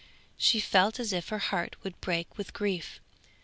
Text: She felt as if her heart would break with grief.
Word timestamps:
She 0.35 0.59
felt 0.59 0.99
as 0.99 1.13
if 1.13 1.29
her 1.29 1.37
heart 1.37 1.75
would 1.83 2.01
break 2.01 2.35
with 2.35 2.53
grief. 2.53 2.99